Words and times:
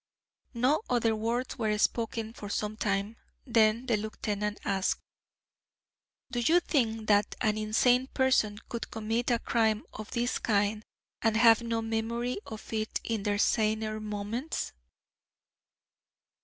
No 0.55 0.81
other 0.89 1.15
words 1.15 1.59
were 1.59 1.77
spoken 1.77 2.33
for 2.33 2.49
some 2.49 2.75
time, 2.75 3.17
then 3.45 3.85
the 3.85 3.97
lieutenant 3.97 4.59
asked: 4.65 4.99
"Do 6.31 6.39
you 6.39 6.59
think 6.59 7.05
that 7.07 7.35
an 7.39 7.55
insane 7.59 8.07
person 8.07 8.57
could 8.67 8.89
commit 8.89 9.29
a 9.29 9.37
crime 9.37 9.83
of 9.93 10.09
this 10.09 10.39
kind 10.39 10.81
and 11.21 11.37
have 11.37 11.61
no 11.61 11.83
memory 11.83 12.39
of 12.47 12.73
it 12.73 12.99
in 13.03 13.21
their 13.21 13.37
saner 13.37 13.99
moments?" 13.99 14.73